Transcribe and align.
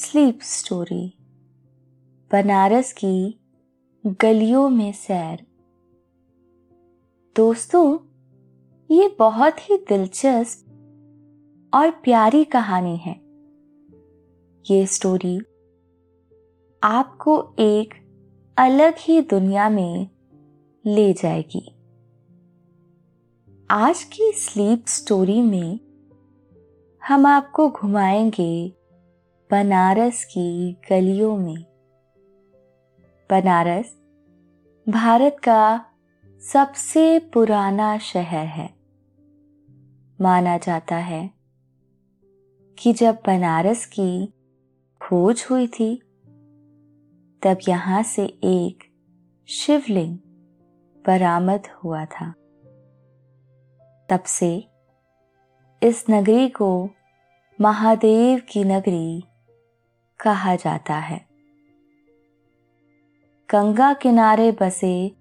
Sleep 0.00 0.38
story 0.42 1.14
Banaras 2.32 2.92
की 2.92 3.40
गलियों 4.06 4.68
में 4.68 4.92
सैर। 4.92 5.46
दोस्तों, 7.36 7.98
ये 8.90 9.16
बहुत 9.18 9.70
ही 9.70 9.76
दिलचस्प 9.76 10.66
और 11.74 11.90
प्यारी 11.90 12.44
कहानी 12.44 12.96
है। 12.96 13.20
ये 14.70 14.86
स्टोरी 14.86 15.38
आपको 16.82 17.54
एक 17.58 17.94
अलग 18.58 18.94
ही 19.00 19.20
दुनिया 19.20 19.68
में 19.68 20.10
ले 20.86 21.12
जाएगी। 21.12 21.74
आज 23.70 24.04
की 24.04 24.32
स्लीप 24.32 24.84
स्टोरी 24.86 25.42
में 25.42 25.80
हम 27.08 27.26
आपको 27.26 27.70
घुमाएँगे 27.70 28.77
बनारस 29.50 30.24
की 30.24 30.72
गलियों 30.72 31.36
में। 31.36 31.64
बनारस 33.30 34.00
भारत 34.88 35.36
का 35.44 35.86
सबसे 36.52 37.18
पुराना 37.18 37.98
शहर 37.98 38.46
है। 38.46 38.74
माना 40.20 40.58
जाता 40.58 40.96
है 40.96 41.30
कि 42.78 42.92
जब 42.92 43.18
बनारस 43.26 43.86
की 43.86 44.26
खोज 45.00 45.46
हुई 45.50 45.66
थी, 45.66 46.02
तब 47.42 47.56
यहाँ 47.68 48.02
से 48.02 48.24
एक 48.44 48.78
शिवलिंग 49.48 50.18
बरामद 51.06 51.66
हुआ 51.84 52.04
था। 52.04 52.34
तब 54.08 54.20
से 54.26 54.68
इस 55.82 56.04
नगरी 56.10 56.48
को 56.48 56.90
महादेव 57.60 58.42
की 58.48 58.64
नगरी 58.64 59.24
कहा 60.20 60.56
जाता 60.56 60.94
है। 60.94 61.28
गंगा 63.50 63.94
किनारे 63.94 64.52
बसे 64.52 65.16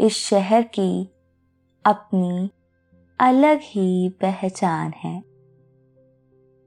इस 0.00 0.12
शहर 0.12 0.62
की 0.62 1.10
अपनी 1.84 2.50
अलग 3.20 3.60
ही 3.62 4.08
पहचान 4.08 4.92
है। 4.96 5.22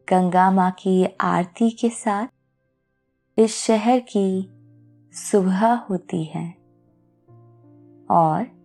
गंगा 0.10 0.52
माँ 0.52 0.72
की 0.72 1.06
आरती 1.22 1.72
के 1.72 1.90
साथ 1.90 2.28
इस 3.40 3.58
शहर 3.58 4.00
की 4.00 4.50
सुबह 5.12 5.74
होती 5.74 6.24
है 6.24 6.52
और 8.12 8.58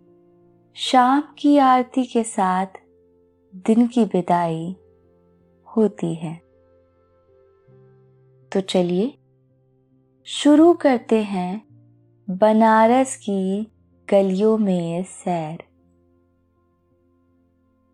शाम 0.74 1.22
की 1.38 1.58
आरती 1.58 2.04
के 2.04 2.24
साथ 2.24 2.66
दिन 3.54 3.86
की 3.86 4.04
विदाई 4.04 4.76
होती 5.76 6.14
है। 6.14 6.41
तो 8.52 8.60
चलिए, 8.60 9.18
शुरू 10.26 10.74
करते 10.74 11.22
हैं 11.22 11.64
बनारस 12.30 13.16
की 13.16 13.66
गलियों 14.10 14.58
में 14.58 15.04
सैर 15.04 15.64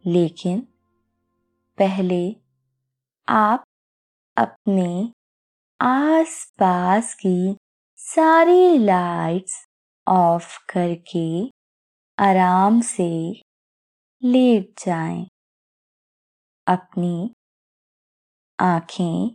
लेकिन 0.06 0.60
पहले 1.78 2.36
आप 3.28 3.64
अपने 4.36 5.12
आस 5.80 6.52
पास 6.58 7.14
की 7.14 7.56
सारी 7.96 8.78
लाइट्स 8.78 9.64
ऑफ़ 10.08 10.58
करके 10.72 11.50
आराम 12.18 12.80
से 12.80 13.42
लेट 14.24 14.86
जाएँ। 14.86 15.26
अपनी 16.66 17.34
आँखें 18.60 19.34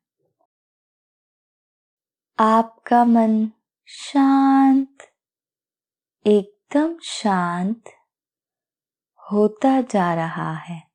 आपका 2.43 3.03
मन 3.03 3.51
शांत, 3.87 4.97
एकदम 6.25 6.99
शांत 6.99 7.83
होता 9.31 9.81
जा 9.81 10.15
रहा 10.15 10.53
है। 10.53 10.91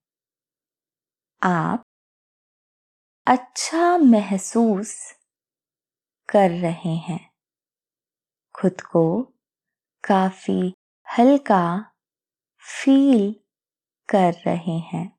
आप 1.42 1.82
अच्छा 3.26 3.98
महसूस 3.98 5.14
कर 6.28 6.50
रहे 6.50 6.96
हैं। 6.96 7.30
खुद 8.54 8.80
को 8.80 9.22
काफ़ी 10.04 10.74
हल्का 11.18 11.92
फील 12.58 13.40
कर 14.08 14.32
रहे 14.32 14.78
हैं। 14.78 15.18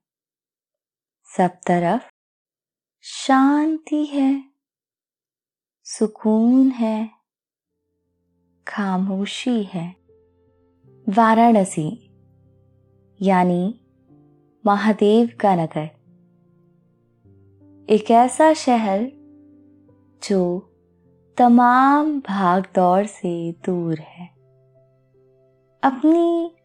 सब 1.23 1.49
तरफ़ 1.67 2.09
शांति 3.01 4.05
है। 4.05 4.56
सुकून 5.89 6.69
है, 6.69 7.09
खामोशी 8.67 9.63
है। 9.63 9.95
वाराणसी, 11.09 12.11
यानी 13.21 13.79
महादेव 14.65 15.29
का 15.39 15.55
नगर। 15.55 15.83
एक 17.89 18.11
ऐसा 18.11 18.53
शहर 18.53 19.11
जो 20.29 20.73
तमाम 21.37 22.19
भाग 22.19 22.63
दौड़ 22.75 23.05
से 23.05 23.51
दूर 23.51 23.99
है। 23.99 24.27
अपनी 25.83 26.55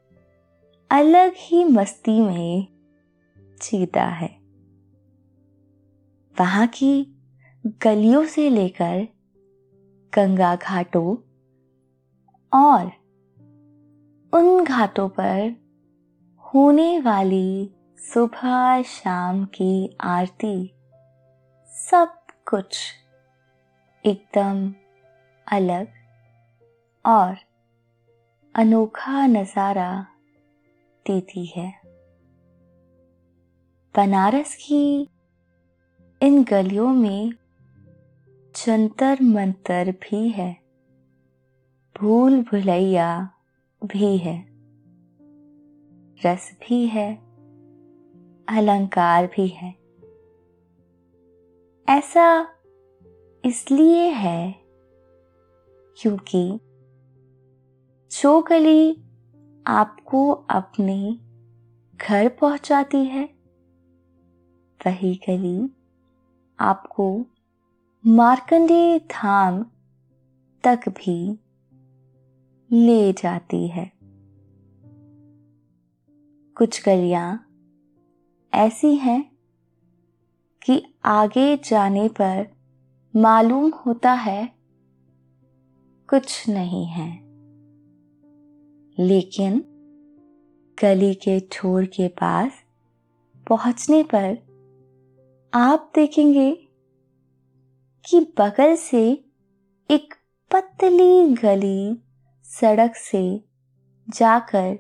अलग 0.91 1.33
ही 1.37 1.65
मस्ती 1.65 2.21
में 2.21 2.67
जीता 3.39 4.05
है। 4.05 4.39
वहाँ 6.41 6.67
की 6.67 7.12
गलियों 7.67 8.25
से 8.27 8.51
लेकर 8.51 9.09
गंगा 10.15 10.57
घाटों 10.57 11.17
और 12.53 12.87
उन 14.33 14.65
घाटों 14.65 15.09
पर 15.09 15.55
होने 16.45 17.01
वाली 17.01 17.71
सुबह 17.99 18.83
शाम 18.83 19.45
की 19.45 19.97
आरती, 20.01 20.75
सब 21.67 22.17
कुछ 22.49 22.79
एकदम 24.05 24.75
अलग 25.47 25.89
और 27.07 27.37
अनोखा 28.55 29.27
नज़ारा 29.27 30.07
देती 31.07 31.47
है। 31.47 31.73
बनारस 33.97 34.55
की 34.55 35.09
इन 36.23 36.45
गलियों 36.45 36.93
में 36.93 37.33
जंतर 38.57 39.19
मंतर 39.23 39.91
भी 39.91 40.29
है। 40.29 40.57
भूल 42.01 42.43
भुलैया 42.43 43.31
भी 43.85 44.17
है। 44.17 44.47
रस 46.27 46.59
भी 46.61 46.87
है। 46.87 47.15
अलंकार 48.49 49.27
भी 49.27 49.47
है। 49.49 49.71
ऐसा 51.89 52.49
इसलिए 53.45 54.09
है 54.09 54.55
क्योंकि 55.99 56.61
जो 58.23 58.43
गली 58.43 59.03
आपको 59.67 60.31
अपने 60.31 61.19
घर 61.97 62.29
पहुंचाती 62.29 63.05
है। 63.05 63.25
वही 64.87 65.15
गली 65.15 65.71
आपको 66.61 67.27
मार्कंडे 68.07 68.99
धाम 68.99 69.67
तक 70.65 70.81
भी 70.89 71.39
ले 72.73 73.13
जाती 73.13 73.69
है। 73.69 73.93
कुछ 76.57 76.85
गलियाँ 76.87 77.47
ऐसी 78.55 78.95
हैं 78.95 79.33
कि 80.63 80.95
आगे 81.05 81.57
जाने 81.57 82.09
पर 82.09 82.47
मालूम 83.17 83.73
होता 83.87 84.13
है 84.13 84.53
कुछ 86.11 86.49
नहीं 86.49 86.87
है। 86.87 87.21
लेकिन 88.99 89.65
गली 90.83 91.15
के 91.15 91.41
छोर 91.41 91.85
के 91.85 92.09
पास 92.09 92.53
पहुँचने 93.49 94.03
पर 94.03 94.39
आप 95.55 95.93
देखेंगे 95.95 96.62
कि 98.05 98.21
बगल 98.39 98.77
से 98.77 99.25
एक 99.91 100.15
पतली 100.53 101.35
गली 101.35 102.03
सड़क 102.45 102.97
से 102.97 103.45
जाकर 104.09 104.79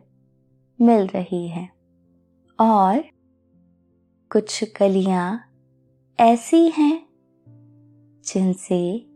मिल 0.81 1.07
रही 1.07 1.49
है। 1.49 1.69
और 2.61 3.05
कुछ 4.33 4.65
गलियाँ 4.81 5.53
ऐसी 6.21 6.69
हैं 6.69 7.07
जिनसे 8.27 9.07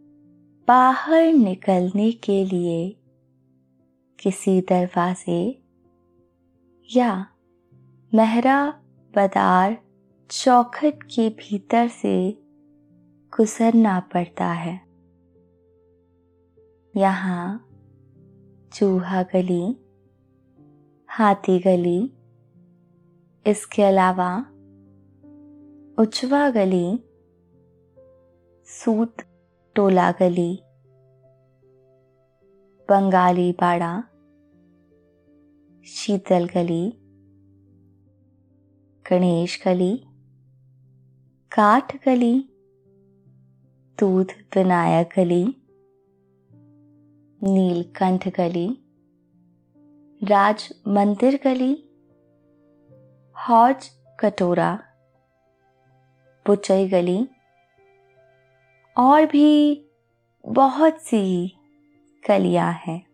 बाहर 0.69 1.23
निकलने 1.23 2.13
के 2.13 2.45
लिए 2.45 2.97
किसी 4.19 4.61
दरवाजे 4.61 5.63
या 6.97 7.27
मेहरा 8.15 8.71
बदार 9.15 9.79
चौखट 10.31 11.03
के 11.03 11.29
भीतर 11.29 11.89
से 11.89 12.46
गुजरना 13.37 14.01
पड़ता 14.01 14.47
है। 14.47 14.81
यहाँ 16.95 17.69
चूहा 18.73 19.23
गली, 19.23 19.77
हाथी 21.09 21.59
गली, 21.59 22.13
इसके 23.47 23.83
अलावा 23.83 24.31
उचवा 25.99 26.51
गली, 26.51 27.05
सूत 28.69 29.17
टोला 29.77 30.11
गली, 30.13 30.63
बंगाली 32.89 33.53
बाड़ा, 33.53 34.03
शीतल 35.87 36.49
गली, 36.55 36.85
गणेश 39.11 39.63
गली, 39.67 39.97
काठ 41.53 41.97
गली 42.09 42.35
दूध 43.99 44.33
विनायक 44.57 45.09
गली, 45.17 45.45
नीलकंठ 47.43 48.29
गली, 48.29 48.67
राज 50.21 50.69
मंदिर 50.89 51.41
गली, 51.45 51.73
हौज 53.37 53.89
कटोरा, 54.21 54.79
पुचई 56.47 56.89
गली 56.89 57.19
और 58.97 59.27
भी 59.27 59.83
बहुत 60.45 61.01
सी 61.01 61.53
गलियाँ 62.29 62.73
हैं। 62.73 63.07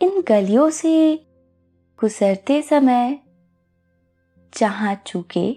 इन 0.00 0.22
गलियों 0.28 0.70
से 0.70 1.16
गुजरते 1.98 2.62
समय 2.62 3.18
जहाँ 4.52 4.94
चूके, 5.06 5.52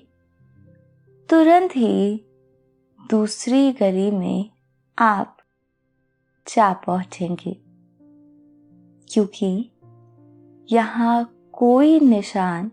तुरंत 1.29 1.75
ही 1.75 2.25
दूसरी 3.10 3.72
गली 3.72 4.12
में 4.12 4.50
आप 4.98 5.38
जा 6.48 6.74
पहुँचेंगे, 6.74 7.51
क्योंकि 9.10 9.72
यहाँ 10.72 11.50
कोई 11.53 12.00
निशान 12.00 12.72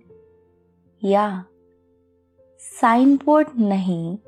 या 1.04 1.44
साइन 2.60 3.16
बोर्ड 3.16 3.48
नहीं 3.58 4.18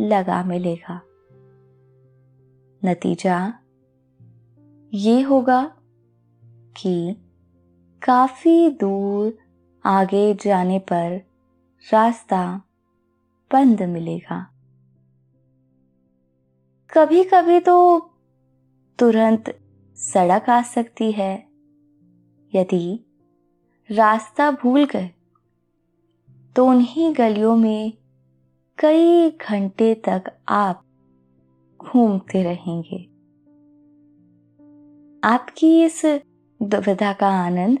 लगा 0.00 0.44
मिलेगा। 0.44 1.00
नतीजा 2.82 3.52
ये 4.92 5.20
होगा 5.20 5.62
कि 6.76 7.16
काफ़ी 8.02 8.70
दूर 8.70 9.38
आगे 9.84 10.34
जाने 10.34 10.78
पर 10.78 11.20
रास्ता 11.92 12.62
बंद 13.52 13.82
मिलेगा। 13.82 14.55
कभी 16.96 17.24
कभी 17.24 17.60
तो 17.60 17.98
तुरंत 18.98 19.58
सड़क 19.96 20.50
आ 20.50 20.62
सकती 20.62 21.12
है। 21.12 21.46
यदि 22.52 23.04
रास्ता 23.90 24.50
भूल 24.50 24.84
गए 24.84 25.10
तो 26.56 26.66
उन्हीं 26.66 27.14
गलियों 27.14 27.56
में 27.56 27.92
कई 28.78 29.30
घंटे 29.30 29.94
तक 29.94 30.32
आप 30.48 30.82
घूमते 31.80 32.42
रहेंगे। 32.42 33.02
आपकी 35.28 35.84
इस 35.84 36.04
दुविधा 36.60 37.12
का 37.12 37.28
आनंद 37.28 37.78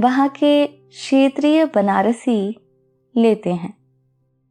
वहाँ 0.00 0.28
के 0.28 0.66
क्षेत्रीय 0.66 1.64
बनारसी 1.64 2.56
लेते 3.16 3.52
हैं 3.52 3.76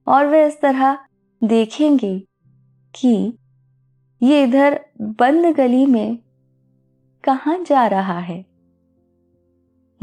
और 0.08 0.26
वे 0.26 0.48
इस 0.48 0.62
तरह 0.62 0.98
देखेंगे 1.44 2.28
कि 2.96 3.38
ये 4.22 4.44
इधर 4.44 4.86
बंद 5.02 5.56
गली 5.56 5.86
में 5.86 6.18
कहाँ 7.24 7.64
जा 7.64 7.88
रहा 7.88 8.20
है? 8.20 8.46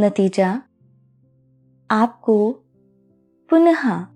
नतीजा, 0.01 0.63
आपको 1.91 2.53
पुनः 3.51 4.07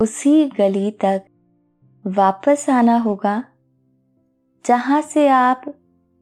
उसी 0.00 0.46
गली 0.48 0.90
तक 0.90 1.24
वापस 2.06 2.66
आना 2.70 2.98
होगा, 2.98 3.44
जहाँ 4.64 5.02
से 5.02 5.28
आप 5.28 5.64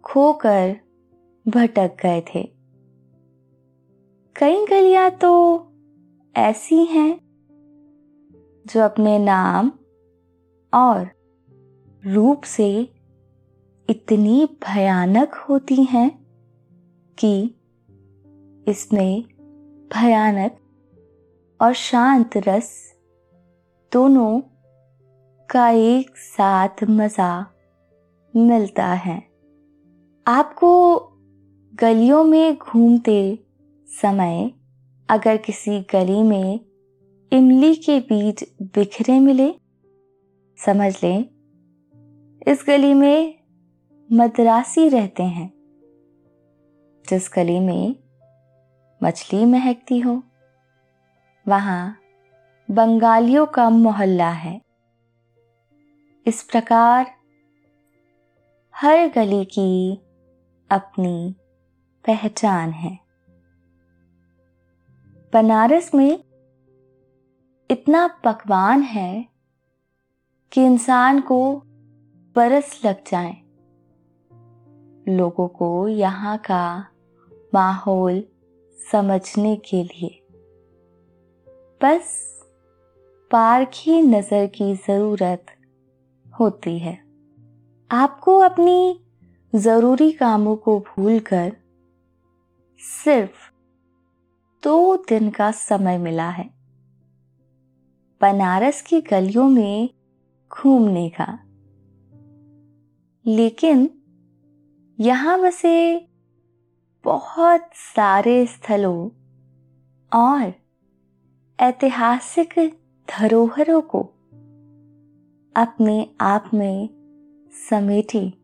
खोकर 0.05 0.77
भटक 1.49 1.97
गए 2.03 2.21
थे। 2.21 2.43
कई 4.37 4.67
गलियाँ 4.67 5.11
तो 5.11 5.33
ऐसी 6.37 6.85
हैं, 6.85 7.19
जो 8.67 8.81
अपने 8.81 9.19
नाम 9.19 9.73
और 10.73 11.22
रूप 12.07 12.43
से 12.43 12.89
इतनी 13.91 14.45
भयानक 14.45 15.35
होती 15.35 15.85
हैं 15.85 16.27
कि 17.19 17.55
इसमें 18.69 19.25
भयानक 19.95 20.57
और 21.63 21.73
शांत 21.73 22.37
रस 22.37 22.95
दोनों 23.93 24.41
का 25.51 25.69
एक 25.69 26.17
साथ 26.17 26.85
मज़ा 26.91 27.47
मिलता 28.37 28.87
है। 28.87 29.23
आपको 30.27 30.97
गलियों 31.75 32.25
में 32.25 32.57
घूमते 32.57 33.39
समय 34.03 34.51
अगर 35.09 35.37
किसी 35.37 35.81
गली 35.81 36.23
में 36.23 36.61
इमली 37.33 37.75
के 37.75 38.01
बीज 38.01 38.45
बिखरे 38.63 39.21
मिले, 39.21 39.55
समझ 40.59 41.05
लें 41.05 41.25
इस 42.47 42.65
गली 42.67 42.95
में 42.95 43.39
मद्रासी 44.13 44.89
रहते 44.89 45.23
हैं। 45.23 45.53
जिस 47.11 47.31
गली 47.37 47.61
में 47.61 47.97
मछली 49.03 49.45
महकती 49.45 50.01
हो, 50.01 50.23
वहाँ 51.49 51.99
बंगालियों 52.71 53.47
का 53.47 53.71
मोहल्ला 53.71 54.31
है। 54.31 54.63
इस 56.27 56.43
प्रकार 56.43 57.15
हर 58.77 59.09
गली 59.09 59.45
की 59.45 59.95
अपनी 60.71 61.35
पहचान 62.07 62.71
है। 62.71 62.99
बनारस 65.33 65.95
में 65.95 66.25
इतना 67.71 68.07
पकवान 68.25 68.83
है 68.83 69.29
कि 70.53 70.65
इंसान 70.65 71.21
को 71.21 71.63
बरस 72.37 72.81
लग 72.85 72.97
जाए। 73.07 73.33
लोगों 75.09 75.49
को 75.49 75.89
यहाँ 75.89 76.39
का 76.39 76.87
माहौल 77.55 78.25
समझने 78.93 79.57
के 79.57 79.83
लिए। 79.83 80.19
बस 81.83 82.33
पारखी 83.31 84.03
नज़र 84.03 84.47
की 84.47 84.75
ज़रूरत 84.75 85.47
होती 86.41 86.79
है। 86.79 86.99
आपको 87.91 88.39
अपनी 88.39 89.01
ज़रूरी 89.55 90.13
कामों 90.13 90.57
को 90.57 90.81
भूलकर 90.81 91.57
सिर्फ़ 92.79 93.51
दो 94.63 94.97
दिन 94.97 95.31
का 95.31 95.51
समय 95.51 95.99
मिला 95.99 96.29
है। 96.31 96.51
बनारस 98.21 98.83
की 98.83 99.01
गलियों 99.01 99.49
में 99.49 99.91
घूमने 100.53 101.09
का। 101.09 101.39
लेकिन 103.27 103.91
यहाँ 105.01 105.41
बसे 105.41 106.09
बहुत 107.05 107.71
सारे 107.75 108.47
स्थलों 108.47 109.11
और 110.15 110.53
ऐतिहासिक 111.61 112.79
धरोहरों 113.11 113.81
को 113.83 114.01
अपने 115.57 116.15
आप 116.21 116.51
में 116.55 116.89
समेटी 117.71 118.35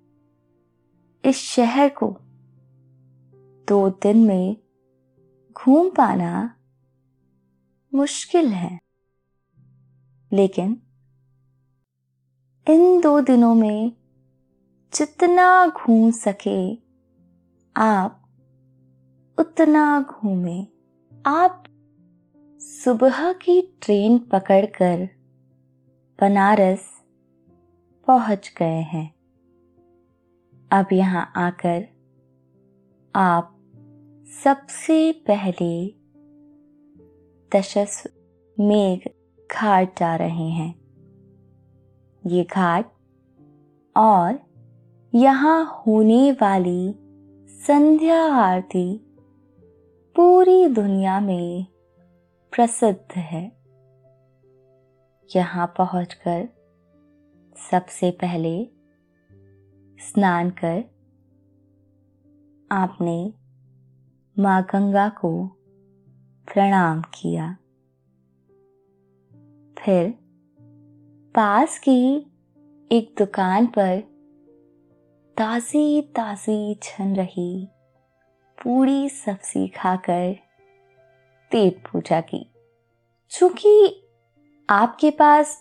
इस 1.25 1.37
शहर 1.37 1.88
को 1.88 2.16
दो 3.68 3.90
दिन 3.90 4.25
में 4.25 4.56
घूम 5.52 5.90
पाना 5.90 6.56
मुश्किल 7.94 8.49
है। 8.49 8.78
लेकिन 10.32 10.82
इन 12.68 13.00
दो 13.00 13.20
दिनों 13.20 13.54
में 13.54 13.98
जितना 14.95 15.66
घूम 15.66 16.11
सके, 16.11 16.75
आप 17.76 18.23
उतना 19.38 20.07
घूमे। 20.11 20.66
आप 21.26 21.64
सुबह 22.61 23.33
की 23.33 23.78
ट्रेन 23.83 24.18
पकड़कर 24.18 25.09
बनारस 26.21 27.04
पहुँच 28.07 28.54
गए 28.59 28.80
हैं। 28.83 29.14
अब 30.73 30.87
यहाँ 30.92 31.33
आकर 31.37 31.87
आप 33.14 33.54
सबसे 34.45 35.12
पहले 35.12 35.95
दशस 37.57 38.02
मेघ 38.61 39.00
घाट 39.52 39.99
जा 39.99 40.16
रहे 40.16 40.49
हैं। 40.50 40.75
ये 42.26 42.45
घाट 42.45 42.92
और 43.97 44.48
यहाँ 45.15 45.83
होने 45.87 46.33
वाली 46.33 46.95
संध्या 47.49 48.23
आरती 48.35 49.00
पूरी 50.17 50.67
दुनिया 50.69 51.21
में 51.21 51.67
प्रसिद्ध 52.53 53.17
है। 53.17 53.43
यहाँ 55.31 55.67
पहुंचकर 55.79 56.49
सबसे 57.71 58.11
पहले 58.11 58.53
स्नान 59.99 60.50
कर 60.50 60.85
आपने 62.71 63.33
माँ 64.37 64.62
गंगा 64.62 65.09
को 65.09 65.47
प्रणाम 66.49 67.00
किया। 67.00 67.57
फिर 69.79 70.11
पास 71.35 71.79
की 71.79 72.17
एक 72.91 73.15
दुकान 73.19 73.67
पर 73.67 74.18
ताजी 75.38 76.00
ताजी 76.16 76.75
छन 76.83 77.14
रही। 77.16 77.68
पूरी 78.59 79.09
सब्ज़ी 79.09 79.66
खाकर 79.68 80.33
पेट 81.50 81.76
पूजा 81.83 82.21
की। 82.21 82.45
चूँकि 83.33 84.02
आपके 84.68 85.11
पास 85.11 85.57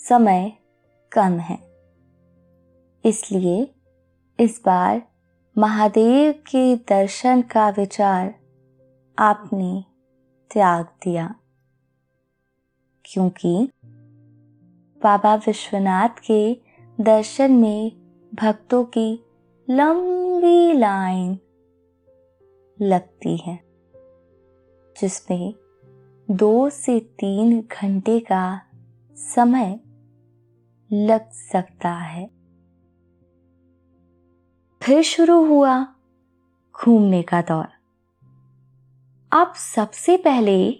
समय 0.00 0.52
कम 1.12 1.38
है, 1.40 1.58
इसलिए 3.04 3.68
इस 4.38 4.60
बार 4.66 5.02
महादेव 5.56 6.32
के 6.46 6.74
दर्शन 6.88 7.42
का 7.42 7.68
विचार 7.68 8.34
आपने 9.18 9.84
त्याग 10.50 10.84
दिया। 11.04 11.34
क्योंकि 13.04 13.68
बाबा 15.02 15.34
विश्वनाथ 15.46 16.24
के 16.26 16.42
दर्शन 16.98 17.52
में 17.52 17.99
भक्तों 18.34 18.84
की 18.84 19.24
लंबी 19.70 20.72
लाइन 20.72 21.38
लगती 22.80 23.36
है 23.36 23.60
जिसमें 25.00 25.54
दो 26.30 26.70
से 26.70 27.00
तीन 27.00 27.60
घंटे 27.60 28.20
का 28.20 28.62
समय 29.14 29.80
लग 30.92 31.30
सकता 31.30 31.90
है। 31.90 32.30
फिर 34.82 35.02
शुरू 35.02 35.44
हुआ 35.44 35.86
घूमने 36.74 37.22
का 37.22 37.42
दौर। 37.42 37.66
आप 39.32 39.54
सबसे 39.56 40.16
पहले 40.16 40.72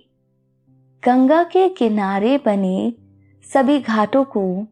गंगा 1.05 1.45
के 1.45 1.69
किनारे 1.69 2.39
बने 2.39 2.95
सभी 3.45 3.81
घाटों 3.81 4.25
को 4.25 4.67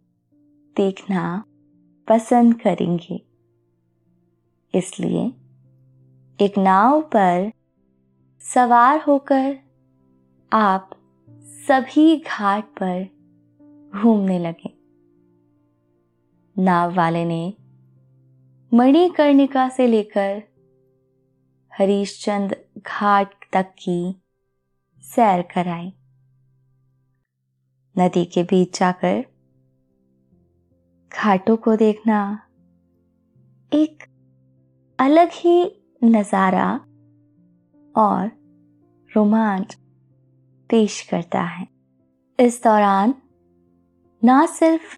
देखना 0.76 1.44
पसंद 2.08 2.60
करेंगे। 2.60 3.26
इसलिए 4.74 5.26
एक 6.44 6.58
नाव 6.58 7.00
पर 7.02 7.52
सवार 8.40 9.00
होकर 9.00 9.58
आप 10.52 10.90
सभी 11.68 12.16
घाट 12.16 12.64
पर 12.82 13.04
घूमने 14.00 14.38
लगे। 14.38 14.74
नाव 16.62 16.94
वाले 16.94 17.24
ने 17.24 17.54
मणिकर्णिका 18.74 19.68
से 19.68 19.86
लेकर 19.86 20.42
हरीशचंद 21.78 22.56
घाट 22.78 23.34
तक 23.52 23.74
की 23.78 24.22
सैर 25.02 25.42
कराई। 25.42 25.92
नदी 27.98 28.24
के 28.24 28.42
बीच 28.42 28.78
जाकर 28.78 29.24
घाटों 31.12 31.56
को 31.56 31.76
देखना 31.76 32.18
एक 33.72 34.02
अलग 34.98 35.28
ही 35.32 35.80
नज़ारा 36.04 36.68
और 37.94 38.30
रोमांच 39.10 39.74
पेश 40.70 41.00
करता 41.00 41.42
है। 41.42 41.66
इस 42.38 42.62
दौरान 42.64 43.14
ना 44.22 44.44
सिर्फ़ 44.46 44.96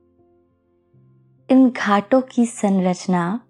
इन 1.49 1.71
घाटों 1.71 2.21
की 2.23 2.47
संरचना 2.47 3.41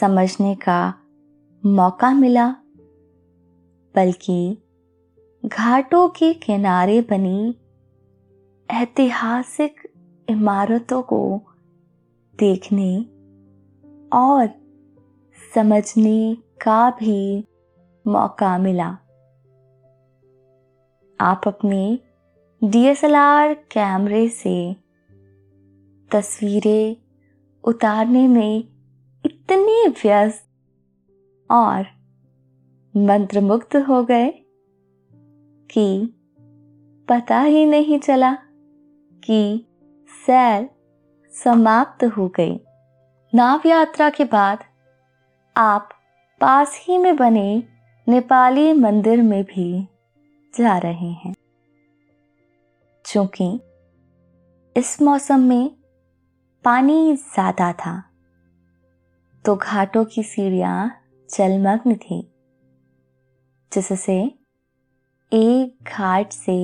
समझने 0.00 0.54
का 0.54 0.94
मौका 1.66 2.10
मिला, 2.10 2.48
बल्कि 3.94 4.58
घाटों 5.46 6.08
के 6.08 6.32
किनारे 6.34 7.00
बनी 7.00 7.54
ऐतिहासिक 8.68 9.87
इमारतों 10.30 11.02
को 11.02 11.42
देखने 12.38 12.98
और 14.12 14.48
समझने 15.54 16.34
का 16.34 16.90
भी 16.90 17.44
मौका 18.06 18.58
मिला। 18.58 18.88
आप 21.20 21.40
अपने 21.46 21.98
डीएसएलआर 22.64 23.54
कैमरे 23.54 24.28
से 24.28 24.76
तस्वीरें 26.10 26.96
उतारने 27.64 28.28
में 28.28 28.58
इतने 29.26 29.88
व्यस्त 29.88 30.44
और 31.50 31.86
मंत्रमुग्ध 32.96 33.76
हो 33.76 34.04
गए 34.04 34.30
कि 35.70 36.14
पता 37.08 37.40
ही 37.40 37.66
नहीं 37.66 37.98
चला 37.98 38.32
कि 39.24 39.67
सैर 40.10 40.68
समाप्त 41.32 42.04
हो 42.16 42.28
गई। 42.28 42.58
नाव 43.32 43.62
यात्रा 43.66 44.08
के 44.10 44.24
बाद 44.24 44.64
आप 45.56 45.88
पास 46.40 46.78
ही 46.82 46.98
में 46.98 47.16
बने 47.16 47.62
नेपाली 48.06 48.72
मंदिर 48.72 49.22
में 49.22 49.42
भी 49.44 49.88
जा 50.54 50.76
रहे 50.78 51.10
हैं। 51.14 51.34
क्योंकि 53.04 53.48
इस 54.76 55.00
मौसम 55.02 55.40
में 55.40 55.70
पानी 56.64 57.14
ज़्यादा 57.14 57.72
था 57.72 58.02
तो 59.44 59.56
घाटों 59.56 60.04
की 60.04 60.22
सीढ़ियाँ 60.22 60.90
जलमग्न 61.28 61.94
थी, 61.94 62.20
जिससे 63.72 64.18
एक 65.32 65.88
घाट 65.88 66.32
से 66.32 66.58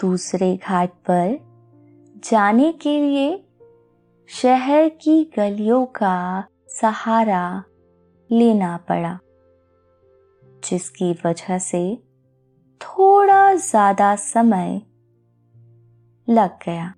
दूसरे 0.00 0.56
घाट 0.56 0.90
पर 1.06 1.38
जाने 2.24 2.72
के 2.72 3.00
लिए 3.00 3.44
शहर 4.28 4.88
की 4.88 5.24
गलियों 5.36 5.84
का 5.86 6.44
सहारा 6.68 7.64
लेना 8.30 8.76
पड़ा, 8.88 9.18
जिसकी 10.64 11.12
वजह 11.26 11.58
से 11.58 11.82
थोड़ा 12.80 13.54
ज़्यादा 13.54 14.14
समय 14.16 14.80
लग 16.28 16.58
गया। 16.66 16.92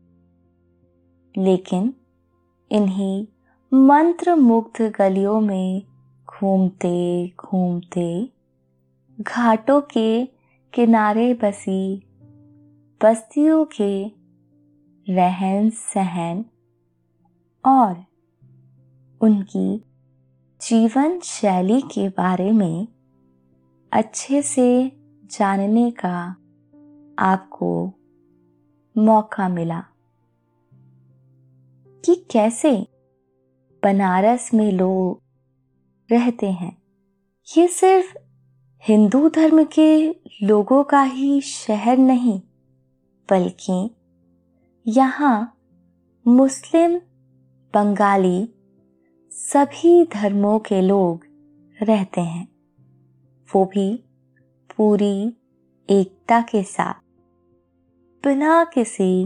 लेकिन 1.35 1.93
इन्हीं 2.71 3.27
मंत्र 3.73 4.35
मुग्ध 4.35 4.83
गलियों 4.99 5.41
में 5.41 5.83
घूमते 6.29 7.29
घूमते 7.41 8.29
घाटों 9.21 9.81
के 9.81 10.25
किनारे 10.73 11.33
बसी 11.35 11.83
बस्तियों 13.01 13.65
के 13.65 14.22
रहन 15.11 15.71
सहन 15.71 16.45
और 17.67 18.05
उनकी 19.21 19.85
जीवन 20.61 21.21
शैली 21.21 21.81
के 21.81 22.09
बारे 22.09 22.53
में 22.53 22.89
अच्छे 23.93 24.43
से 24.43 24.93
जानने 25.25 25.91
का 25.91 26.37
आपको 27.19 27.93
मौका 28.99 29.49
मिला 29.49 29.85
कि 32.05 32.15
कैसे 32.31 32.87
बनारस 33.83 34.51
में 34.55 34.73
लोग 34.73 35.23
रहते 36.13 36.51
हैं। 36.51 36.83
ये 37.57 37.69
सिर्फ़ 37.69 38.17
हिंदू 38.89 39.29
धर्म 39.29 39.65
के 39.65 40.09
लोगों 40.43 40.85
का 40.85 41.03
ही 41.03 41.41
शहर 41.41 41.99
नहीं, 41.99 42.41
बल्कि 43.31 43.91
यहाँ 44.87 45.59
मुस्लिम, 46.27 46.97
बंगाली 47.75 48.49
सभी 49.33 50.05
धर्मों 50.05 50.59
के 50.59 50.81
लोग 50.81 51.25
रहते 51.83 52.21
हैं। 52.21 52.49
वो 53.49 53.65
भी 53.65 54.05
पूरी 54.71 55.37
एकता 55.89 56.41
के 56.43 56.63
साथ, 56.63 56.95
बिना 58.25 58.65
किसी 58.65 59.25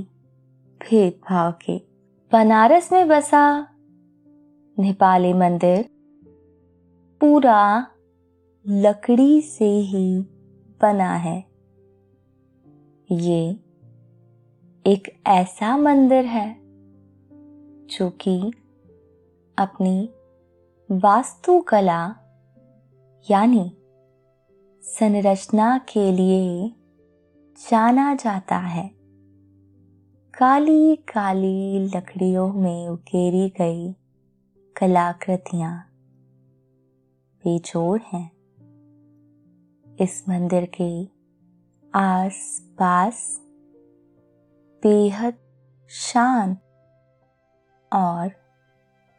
भेदभाव 0.81 1.53
के। 1.65 1.79
बनारस 2.33 2.93
में 2.93 3.09
बसा 3.09 3.61
नेपाली 4.77 5.33
मंदिर, 5.33 5.83
पूरा 7.21 7.87
लकड़ी 8.67 9.41
से 9.43 9.71
ही 9.81 10.21
बना 10.81 11.15
है। 11.17 11.39
ये 13.11 13.66
एक 14.87 15.23
ऐसा 15.27 15.77
मंदिर 15.77 16.25
है 16.25 16.57
जो 17.87 18.11
कि 18.11 18.53
अपनी 19.59 20.11
वास्तुकला, 20.91 22.17
यानी 23.31 23.77
संरचना 24.83 25.79
के 25.79 26.13
लिए 26.13 26.75
जाना 27.71 28.15
जाता 28.15 28.57
है। 28.57 28.91
काली 30.35 30.97
काली 30.97 31.79
लकड़ियों 31.79 32.53
में 32.53 32.89
उकेरी 32.89 33.49
गई 33.49 33.93
कलाकृतियाँ 34.77 35.91
बेजोड़ 37.45 38.01
हैं। 38.13 38.33
इस 40.01 40.25
मंदिर 40.29 40.73
के 40.81 41.09
आस 41.95 42.67
पास 42.79 43.46
बेहद 44.83 45.35
शांत 45.91 46.59
और 47.93 48.31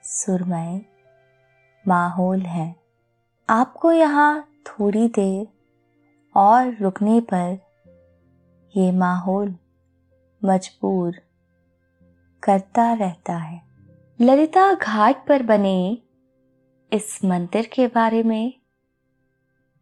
सुरमय 0.03 0.81
माहौल 1.87 2.41
है। 2.41 2.75
आपको 3.49 3.91
यहाँ 3.91 4.49
थोड़ी 4.65 5.07
देर 5.07 5.47
और 6.35 6.77
रुकने 6.81 7.19
पर 7.21 7.57
ये 8.75 8.91
माहौल 8.91 9.55
मजबूर 10.45 11.21
करता 12.43 12.93
रहता 12.93 13.37
है। 13.37 13.61
ललिता 14.21 14.73
घाट 14.73 15.27
पर 15.27 15.43
बने 15.43 15.97
इस 16.93 17.19
मंदिर 17.25 17.69
के 17.73 17.87
बारे 17.87 18.23
में 18.23 18.53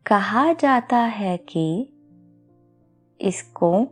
कहा 0.06 0.54
जाता 0.54 0.98
है 0.98 1.38
कि 1.38 1.94
इसको 3.22 3.88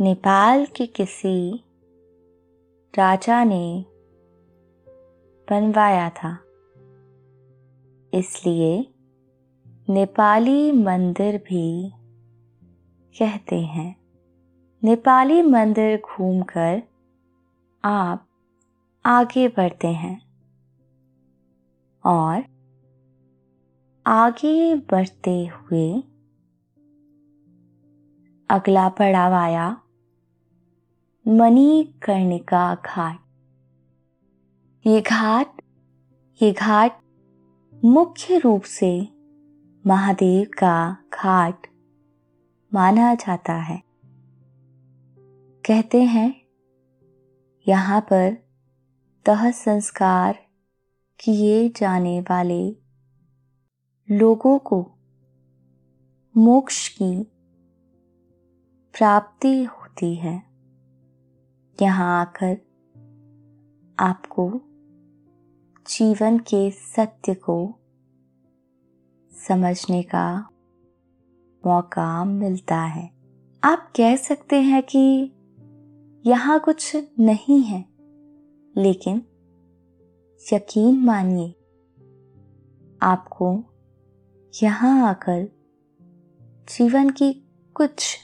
नेपाल 0.00 0.66
के 0.66 0.86
किसी 0.86 1.64
राजा 2.98 3.44
ने 3.44 3.84
बनवाया 5.50 6.10
था। 6.10 6.38
इसलिए 8.14 8.94
नेपाली 9.88 10.72
मंदिर 10.72 11.38
भी 11.38 11.92
कहते 13.18 13.60
हैं। 13.60 13.96
नेपाली 14.84 15.42
मंदिर 15.42 16.00
घूमकर 16.00 16.82
आप 17.84 18.26
आगे 19.06 19.48
बढ़ते 19.48 19.88
हैं 19.88 20.26
और 22.06 22.42
आगे 24.06 24.74
बढ़ते 24.74 25.46
हुए 25.46 26.02
अगला 28.50 28.88
पड़ाव 28.88 29.32
आया। 29.32 29.80
मणिकर्णिका 31.26 32.74
घाट। 32.74 33.18
ये 34.86 35.00
घाट 35.00 35.62
ये 36.42 36.52
घाट 36.52 36.98
मुख्य 37.84 38.38
रूप 38.38 38.62
से 38.62 39.08
महादेव 39.86 40.46
का 40.58 40.96
घाट 41.14 41.66
माना 42.74 43.14
जाता 43.14 43.52
है। 43.52 43.82
कहते 45.64 46.02
हैं, 46.02 46.40
यहाँ 47.68 48.00
पर 48.00 48.32
तह 49.26 49.50
संस्कार 49.50 50.38
किए 51.20 51.68
जाने 51.68 52.20
वाले 52.20 52.76
लोगों 54.08 54.58
को 54.58 54.86
मोक्ष 56.36 56.88
की 56.88 57.22
प्राप्ति 58.94 59.64
होती 59.64 60.14
है। 60.14 60.53
यहाँ 61.82 62.20
आकर 62.20 62.56
आपको 63.98 64.48
जीवन 65.86 66.38
के 66.38 66.70
सत्य 66.70 67.34
को 67.34 67.56
समझने 69.32 70.02
का 70.02 70.26
मौका 71.66 72.24
मिलता 72.24 72.80
है। 72.80 73.10
आप 73.62 73.92
कह 73.96 74.16
सकते 74.16 74.56
हैं 74.56 74.82
कि 74.82 75.32
यहाँ 76.26 76.58
कुछ 76.60 76.96
नहीं 77.20 77.62
है, 77.62 77.84
लेकिन 78.76 79.22
यकीन 80.52 81.04
मानिए, 81.04 81.54
आपको 83.02 83.52
यहाँ 84.54 85.08
आकर 85.08 85.48
जीवन 86.68 87.10
की 87.10 87.32
कुछ 87.74 88.16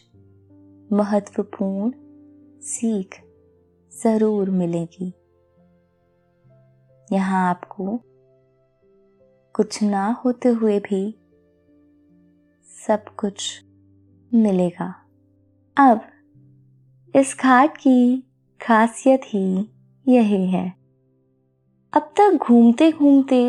महत्वपूर्ण 0.93 1.93
सीख 2.61 3.21
ज़रूर 3.93 4.51
मिलेगी। 4.51 5.13
यहाँ 7.09 7.49
आपको 7.49 7.97
कुछ 9.55 9.83
ना 9.83 10.07
होते 10.25 10.49
हुए 10.49 10.79
भी 10.81 11.03
सब 12.69 13.05
कुछ 13.19 13.63
मिलेगा। 14.33 14.95
अब 15.77 16.01
इस 17.15 17.37
घाट 17.41 17.77
की 17.77 18.23
खासियत 18.61 19.21
ही 19.27 19.47
यही 20.07 20.47
है। 20.47 20.69
अब 21.93 22.13
तक 22.19 22.39
घूमते 22.43 22.91
घूमते 22.93 23.43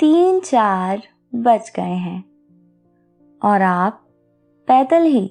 तीन 0.00 0.40
चार 0.40 1.02
बज 1.36 1.70
गए 1.76 1.96
हैं 1.98 2.24
और 3.42 3.62
आप 3.62 4.04
पैदल 4.68 5.02
ही 5.04 5.26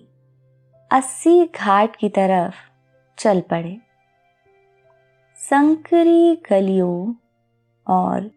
अस्सी 0.92 1.44
घाट 1.46 1.96
की 1.96 2.10
तरफ़ 2.10 2.56
चल 3.18 3.42
पड़े। 3.42 3.78
संकरी 5.50 6.36
गलियों 6.36 7.14
और 7.88 8.32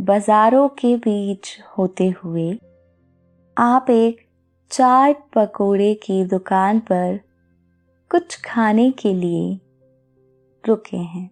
बाजारों 0.00 0.68
के 0.68 0.96
बीच 0.96 1.60
होते 1.78 2.08
हुए, 2.08 2.58
आप 3.58 3.86
एक 3.90 4.26
चाट 4.70 5.16
पकोड़े 5.34 5.94
की 5.94 6.24
दुकान 6.24 6.80
पर 6.80 7.20
कुछ 8.10 8.40
खाने 8.44 8.90
के 8.90 9.14
लिए 9.14 9.60
रुके 10.68 10.96
हैं। 10.96 11.30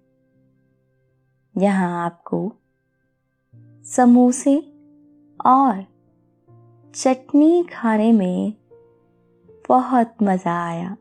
यहाँ 1.59 2.05
आपको 2.05 2.53
समोसे 3.85 4.59
और 5.47 5.85
चटनी 6.95 7.63
खाने 7.63 8.13
में 8.13 8.53
बहुत 9.69 10.15
मज़ा 10.23 10.67
आया। 10.67 10.97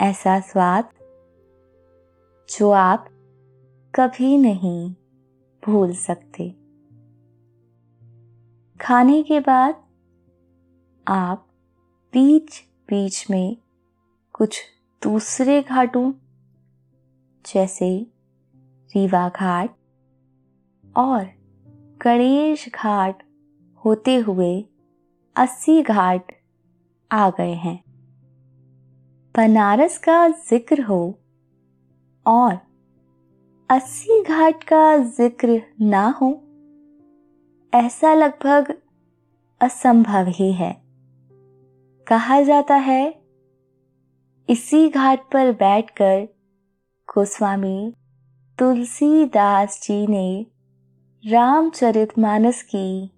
ऐसा 0.00 0.40
स्वाद 0.40 0.88
जो 2.48 2.70
आप 2.70 3.08
कभी 3.94 4.36
नहीं 4.38 4.94
भूल 5.62 5.92
सकते। 5.92 6.48
खाने 8.80 9.22
के 9.22 9.40
बाद 9.40 9.74
आप 11.06 11.46
बीच 12.14 12.60
बीच 12.88 13.26
में 13.30 13.56
कुछ 14.34 14.60
दूसरे 15.02 15.60
घाटों, 15.62 16.12
जैसे 17.44 17.90
रीवा 18.90 19.28
घाट 19.28 19.70
और 20.96 21.24
गणेश 22.02 22.68
घाट 22.74 23.22
होते 23.84 24.16
हुए 24.16 24.64
अस्सी 25.36 25.82
घाट 25.82 26.32
आ 27.10 27.30
गए 27.30 27.54
हैं। 27.54 27.80
बनारस 29.34 29.98
का 29.98 30.28
ज़िक्र 30.28 30.82
हो 30.82 31.18
और 32.28 32.58
अस्सी 33.70 34.22
घाट 34.22 34.64
का 34.64 34.96
ज़िक्र 34.96 35.60
ना 35.80 36.06
हो, 36.22 36.30
ऐसा 37.72 38.14
लगभग 38.14 38.74
असंभव 39.60 40.28
ही 40.28 40.52
है। 40.52 40.72
कहा 42.06 42.40
जाता 42.40 42.74
है, 42.74 43.22
इसी 44.48 44.88
घाट 44.88 45.20
पर 45.32 45.52
बैठकर 45.52 46.28
गोस्वामी 47.08 47.92
तुलसीदास 48.58 49.80
जी 49.82 50.06
ने 50.06 50.46
रामचरितमानस 51.24 52.62
की 52.62 53.10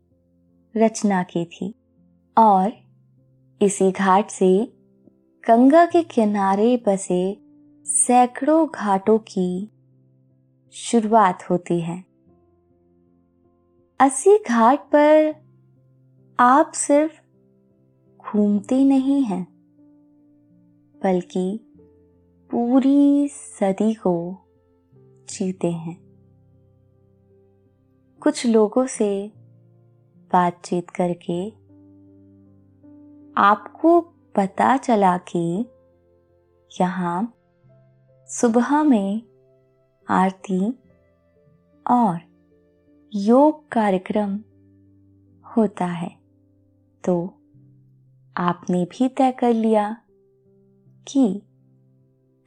रचना 0.74 1.22
की 1.22 1.44
थी 1.44 1.74
और 2.36 2.72
इसी 3.60 3.90
घाट 3.90 4.30
से 4.30 4.72
गंगा 5.44 5.86
के 5.86 6.02
किनारे 6.02 6.76
बसे 6.86 7.49
सैकड़ों 7.86 8.66
घाटों 8.74 9.18
की 9.18 9.70
शुरुआत 10.72 11.42
होती 11.50 11.80
है। 11.80 12.04
अस्सी 14.00 14.36
घाट 14.38 14.80
पर 14.94 15.34
आप 16.40 16.72
सिर्फ़ 16.72 17.20
घूमते 18.18 18.84
नहीं 18.84 19.22
हैं, 19.22 19.42
बल्कि 21.02 21.60
पूरी 22.50 23.28
सदी 23.28 23.92
को 23.94 24.14
जीते 25.30 25.70
हैं। 25.70 25.98
कुछ 28.22 28.46
लोगों 28.46 28.86
से 28.86 29.10
बातचीत 30.32 30.90
करके 30.90 31.48
आपको 33.36 34.00
पता 34.36 34.76
चला 34.76 35.16
कि 35.18 35.66
यहाँ 36.70 37.36
सुबह 38.32 38.82
में 38.82 39.22
आरती 40.08 40.78
और 41.86 42.20
योग 43.12 43.68
कार्यक्रम 43.68 44.38
होता 45.56 45.86
है। 45.86 46.10
तो 47.04 47.14
आपने 48.36 48.84
भी 48.84 49.08
तय 49.08 49.32
कर 49.32 49.52
लिया 49.52 49.90
कि 51.06 51.42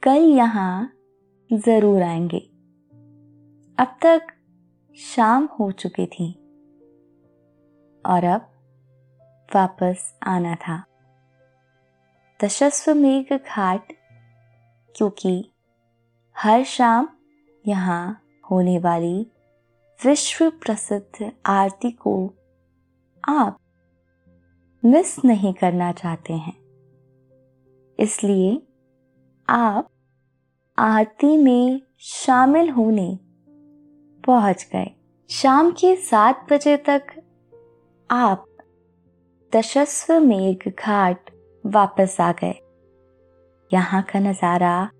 कल 0.02 0.24
यहाँ 0.28 0.92
ज़रूर 1.50 2.02
आएँगे। 2.02 2.40
अब 3.78 3.96
तक 4.02 4.26
शाम 4.98 5.48
हो 5.60 5.70
चुकी 5.72 6.06
थी 6.06 6.32
और 8.04 8.24
अब 8.24 8.50
वापस 9.56 10.14
आना 10.22 10.54
था। 10.54 10.84
दशस्व 12.40 12.94
मेघ 12.94 13.32
घाट, 13.32 13.92
क्योंकि 14.94 15.50
हर 16.36 16.62
शाम 16.64 17.08
यहाँ 17.64 18.20
होने 18.50 18.78
वाली 18.78 19.26
विश्व 20.00 20.48
प्रसिद्ध 20.62 21.30
आरती 21.46 21.90
को 21.90 22.14
आप 23.24 23.58
मिस 24.82 25.14
नहीं 25.24 25.52
करना 25.54 25.90
चाहते 25.92 26.32
हैं। 26.32 26.54
इसलिए 27.98 28.50
आप 29.48 29.88
आरती 30.78 31.36
में 31.36 31.80
शामिल 32.00 32.70
होने 32.70 33.08
पहुँच 34.24 34.66
गए। 34.72 34.90
शाम 35.30 35.70
के 35.70 35.94
सात 35.96 36.46
बजे 36.52 36.76
तक 36.88 37.14
आप 38.10 38.44
दशस्व 39.52 40.18
मेघ 40.20 40.68
घाट 40.68 41.30
वापस 41.64 42.16
आ 42.20 42.32
गए। 42.32 42.54
यहाँ 43.70 44.02
का 44.02 44.18
नज़ारा 44.20 44.90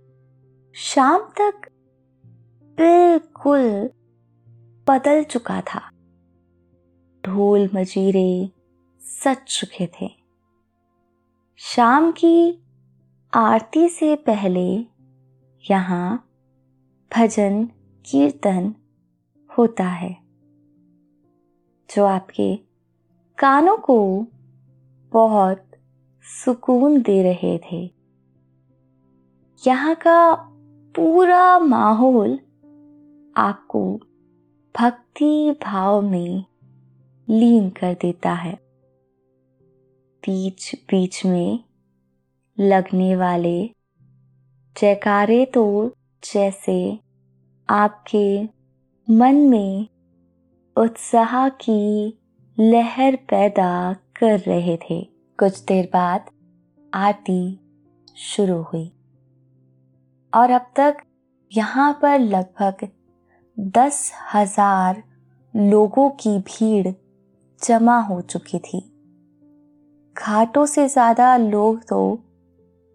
शाम 0.77 1.21
तक 1.41 1.69
बिल्कुल 2.79 3.91
बदल 4.87 5.23
चुका 5.25 5.61
था। 5.61 5.81
ढोल 7.25 7.69
मजीरे 7.75 8.51
सच 9.01 9.61
चुके 9.61 9.87
थे। 9.87 10.09
शाम 11.61 12.11
की 12.13 12.63
आरती 13.33 13.89
से 13.89 14.17
पहले 14.17 14.67
यहाँ 15.65 16.29
भजन 17.11 17.65
कीर्तन 18.05 18.75
होता 19.59 19.85
है, 19.85 20.17
जो 21.91 22.05
आपके 22.05 22.57
कानों 23.39 23.77
को 23.77 24.27
बहुत 25.13 25.65
सुकून 26.45 27.01
दे 27.03 27.23
रहे 27.23 27.59
थे। 27.59 27.85
यहाँ 29.63 29.95
का 29.97 30.51
पूरा 30.97 31.59
माहौल 31.59 32.35
आपको 33.37 34.01
भक्ति 34.81 35.57
भाव 35.65 36.03
में 36.03 36.45
लीन 37.31 37.71
कर 37.71 37.95
देता 37.95 38.33
है। 38.33 38.55
बीच 40.25 40.75
बीच 40.75 41.25
में 41.25 41.65
लगने 42.61 43.17
वाले 43.17 43.71
जयकारे 44.81 45.47
तो 45.47 45.93
जैसे 46.35 46.99
आपके 47.71 48.45
मन 49.11 49.35
में 49.35 49.87
उत्साह 50.77 51.49
की 51.49 52.19
लहर 52.61 53.17
पैदा 53.17 53.93
कर 53.93 54.39
रहे 54.39 54.77
थे। 54.77 55.03
कुछ 55.39 55.65
देर 55.65 55.91
बाद 55.93 56.31
आरती 56.95 57.61
शुरू 58.17 58.63
हुई। 58.63 58.94
और 60.35 60.51
अब 60.51 60.67
तक 60.77 60.97
यहाँ 61.53 61.93
पर 62.03 62.19
लगभग 62.21 62.89
दस 63.75 64.11
हज़ार 64.35 65.03
लोगों 65.55 66.09
की 66.21 66.39
भीड़ 66.41 66.93
जमा 67.61 67.99
हो 68.01 68.21
चुकी 68.23 68.59
थी। 68.59 68.81
घाटों 70.17 70.65
से 70.67 70.87
ज़्यादा 70.89 71.37
लोग 71.37 71.83
तो 71.89 72.01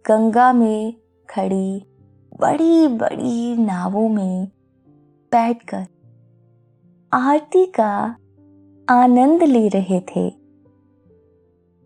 गंगा 0.05 0.51
में 0.53 0.93
खड़ी 1.29 1.85
बड़ी 2.39 2.87
बड़ी 2.87 3.55
नावों 3.57 4.07
में 4.09 4.45
बैठकर 5.31 5.85
आरती 7.11 7.65
का 7.79 7.91
आनंद 8.87 9.43
ले 9.43 9.67
रहे 9.69 9.99
थे। 10.09 10.27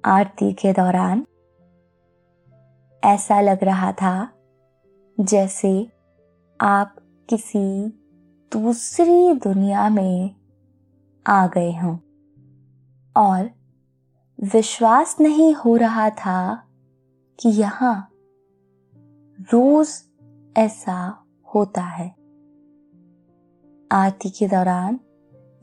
आरती 0.04 0.52
के 0.54 0.74
दौरान 0.74 1.26
ऐसा 3.04 3.40
लग 3.42 3.64
रहा 3.64 3.92
था 3.94 4.14
जैसे 5.20 5.92
आप 6.62 6.96
किसी 7.30 7.88
दूसरी 8.54 9.34
दुनिया 9.34 9.90
में 9.90 10.36
आ 11.28 11.48
गए 11.48 11.72
हों। 11.72 11.98
और 13.18 13.50
विश्वास 14.44 15.18
नहीं 15.20 15.54
हो 15.54 15.76
रहा 15.76 16.10
था 16.10 16.68
कि 17.40 17.50
यहाँ 17.50 18.10
रोज 19.42 20.04
ऐसा 20.58 21.24
होता 21.56 21.82
है। 21.82 22.16
आरती 23.92 24.30
के 24.30 24.48
दौरान 24.48 25.00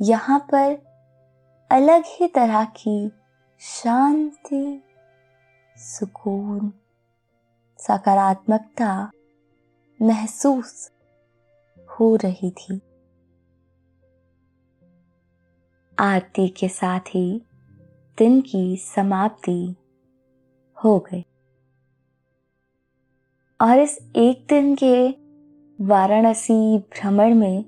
यहाँ 0.02 0.38
पर 0.38 0.72
अलग 1.70 2.02
ही 2.06 2.28
तरह 2.28 2.64
की 2.64 3.12
शांति, 3.60 4.82
सुकून, 5.76 6.72
सकारात्मकता 7.78 9.10
महसूस 10.02 10.92
हो 12.00 12.16
रही 12.16 12.50
थी। 12.50 12.80
आरती 15.98 16.48
के 16.48 16.68
साथ 16.68 17.00
ही 17.00 17.42
दिन 18.18 18.40
की 18.40 18.76
समाप्ति 18.76 19.74
हो 20.84 20.98
गई। 20.98 21.24
और 23.60 23.78
इस 23.78 23.98
एक 24.16 24.46
दिन 24.48 24.76
के 24.82 25.10
वाराणसी 25.84 26.78
भ्रमण 26.78 27.34
में 27.34 27.64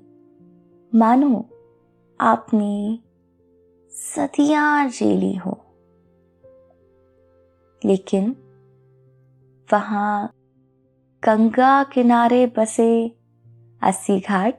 मानो 0.95 1.49
आपने 2.21 2.99
सदियाँ 3.91 4.89
जेली 4.89 5.35
हो। 5.35 5.59
लेकिन 7.85 8.35
वहाँ 9.73 10.31
गंगा 11.25 11.83
किनारे 11.83 12.53
बसे 12.57 13.07
अस्सी 13.83 14.19
घाट, 14.19 14.53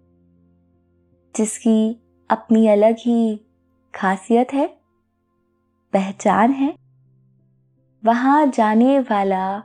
जिसकी 1.37 2.00
अपनी 2.31 2.66
अलग 2.68 2.96
ही 2.98 3.46
खासियत 3.94 4.55
है, 4.55 4.66
पहचान 5.92 6.50
है। 6.50 6.77
वहाँ 8.05 8.46
जाने 8.46 8.98
वाला 8.98 9.62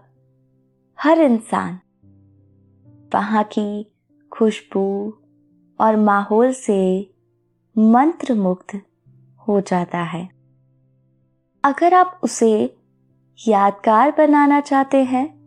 हर 1.03 1.19
इंसान 1.19 1.79
वहाँ 3.13 3.43
की 3.43 3.91
खुशबू 4.31 5.13
और 5.81 5.95
माहौल 5.95 6.53
से 6.53 7.11
मंत्र 7.77 8.33
मुक्त 8.33 8.81
हो 9.47 9.61
जाता 9.61 10.03
है। 10.03 10.29
अगर 11.63 11.93
आप 11.93 12.19
उसे 12.23 12.77
यादगार 13.47 14.11
बनाना 14.11 14.61
चाहते 14.61 15.03
हैं 15.03 15.38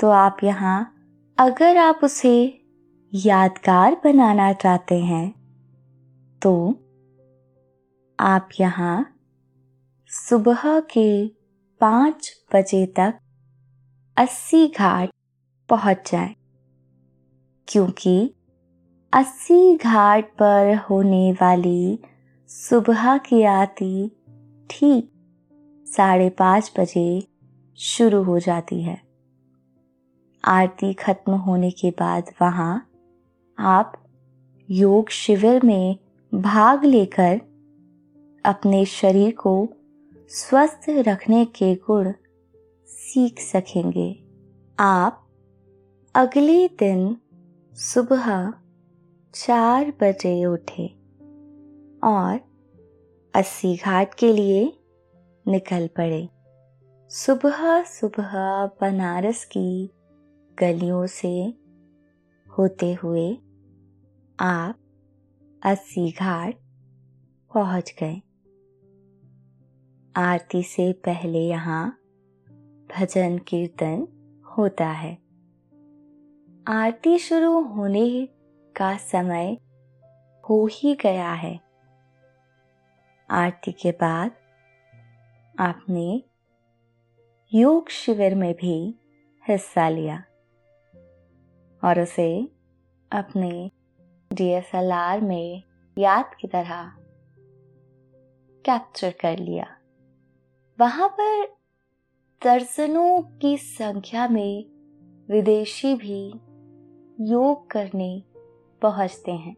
तो 0.00 0.08
आप 0.10 0.36
यहाँ, 0.42 0.94
अगर 1.38 1.76
आप 1.76 2.00
उसे 2.02 2.62
यादगार 3.12 3.94
बनाना 4.04 4.52
चाहते 4.54 4.98
हैं 5.00 5.28
तो 6.42 6.52
आप 8.18 8.48
यहाँ 8.60 9.14
सुबह 10.10 10.62
के 10.90 11.26
पाँच 11.80 12.30
बजे 12.54 12.84
तक 12.96 13.18
अस्सी 14.16 14.66
घाट 14.68 15.10
पहुँच 15.68 16.10
जाए, 16.12 16.34
क्योंकि 17.68 18.18
अस्सी 19.12 19.76
घाट 19.76 20.30
पर 20.32 20.74
होने 20.90 21.32
वाली 21.32 21.98
सुबह 22.50 23.16
की 23.18 23.42
आरती 23.46 24.08
ठीक 24.70 25.10
साढ़े 25.86 26.28
पाँच 26.38 26.72
बजे 26.78 27.08
शुरू 27.78 28.22
हो 28.22 28.38
जाती 28.38 28.82
है। 28.82 29.07
आरती 30.44 30.92
खत्म 30.94 31.32
होने 31.32 31.70
के 31.70 31.90
बाद 31.90 32.24
वहाँ 32.42 32.90
आप 33.58 34.04
योग 34.70 35.10
शिविर 35.10 35.62
में 35.64 35.96
भाग 36.34 36.84
लेकर 36.84 37.40
अपने 38.44 38.84
शरीर 38.84 39.34
को 39.34 39.68
स्वस्थ 40.28 40.80
रखने 40.88 41.44
के 41.44 41.74
गुण 41.74 42.12
सीख 42.86 43.40
सकेंगे। 43.40 44.24
आप 44.78 45.28
अगले 46.14 46.68
दिन 46.68 47.16
सुबह 47.74 48.52
चार 49.34 49.92
बजे 50.00 50.44
उठे 50.44 50.86
और 52.04 52.40
अस्सी 53.34 53.76
घाट 53.76 54.14
के 54.14 54.32
लिए 54.32 54.78
निकल 55.48 55.86
पड़े। 55.96 56.28
सुबह 57.10 57.82
सुबह 57.82 58.66
बनारस 58.80 59.44
की 59.44 59.90
गलियों 60.60 61.06
से 61.06 61.54
होते 62.58 62.94
हुए 62.94 63.34
आप 64.40 64.78
अस्सी 65.62 66.10
घाट 66.10 66.54
पहुँच 67.54 67.94
गए। 68.02 68.22
आरती 70.16 70.62
से 70.62 70.92
पहले 70.92 71.38
यहाँ 71.38 71.98
भजन 72.96 73.38
कीर्तन 73.38 74.06
होता 74.58 74.88
है। 74.88 75.18
आरती 76.68 77.18
शुरू 77.18 77.60
होने 77.60 78.28
का 78.76 78.96
समय 78.96 79.58
हो 80.50 80.68
ही 80.72 80.94
गया 80.94 81.32
है। 81.32 81.60
आरती 83.30 83.72
के 83.72 83.90
बाद 83.90 84.30
आपने 85.58 86.22
योग 87.54 87.88
शिविर 87.88 88.34
में 88.34 88.54
भी 88.54 88.98
हिस्सा 89.48 89.88
लिया। 89.88 90.24
और 91.84 92.00
उसे 92.00 92.48
अपने 93.12 93.70
डीएसएलआर 94.32 95.20
में 95.20 95.62
याद 95.98 96.34
की 96.40 96.48
तरह 96.48 96.92
कैप्चर 98.64 99.10
कर 99.10 99.38
लिया। 99.38 99.76
वहाँ 100.80 101.08
पर 101.08 101.46
दर्जनों 102.44 103.22
की 103.22 103.56
संख्या 103.56 104.28
में 104.28 104.64
विदेशी 105.30 105.94
भी 105.94 106.28
योग 107.20 107.70
करने 107.70 108.22
पहुँचते 108.82 109.32
हैं। 109.32 109.56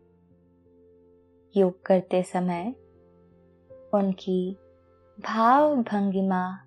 योग 1.56 1.83
करते 1.83 2.22
समय 2.22 2.74
उनकी 3.94 4.56
भाव 5.20 5.76
भंगिमा 5.76 6.64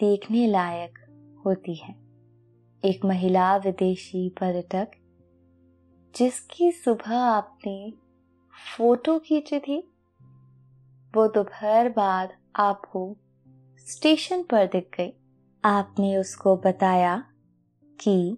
देखने 0.00 0.46
लायक 0.46 0.98
होती 1.46 1.74
है। 1.74 2.01
एक 2.84 3.04
महिला 3.04 3.56
विदेशी 3.56 4.28
पर्यटक, 4.28 4.88
जिसकी 6.16 6.72
सुबह 6.72 7.16
आपने 7.16 7.92
फ़ोटो 8.76 9.18
खींची 9.18 9.60
थी, 9.60 9.92
वो 11.14 11.28
दोपहर 11.28 11.88
बाद 11.88 12.32
आपको 12.56 13.16
स्टेशन 13.78 14.42
पर 14.42 14.66
दिख 14.66 14.90
गई। 14.96 15.12
आपने 15.64 16.16
उसको 16.16 16.56
बताया 16.56 17.24
कि 18.00 18.36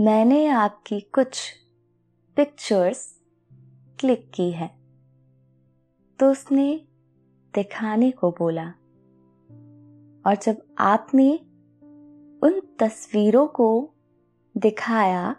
मैंने 0.00 0.46
आपकी 0.46 1.00
कुछ 1.00 1.52
पिक्चर्स 2.36 3.20
क्लिक 4.00 4.30
की 4.34 4.50
है। 4.50 4.78
तो 6.18 6.30
उसने 6.30 6.84
दिखाने 7.54 8.10
को 8.10 8.30
बोला। 8.30 8.68
और 10.26 10.36
जब 10.42 10.74
आपने 10.78 11.38
उन 12.44 12.60
तस्वीरों 12.78 13.46
को 13.46 13.94
दिखाया 14.56 15.36